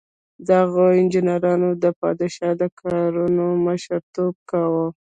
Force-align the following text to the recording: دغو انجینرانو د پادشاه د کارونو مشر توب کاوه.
دغو 0.49 0.83
انجینرانو 0.99 1.69
د 1.83 1.85
پادشاه 2.01 2.53
د 2.61 2.63
کارونو 2.81 3.45
مشر 3.65 3.99
توب 4.15 4.35
کاوه. 4.51 4.85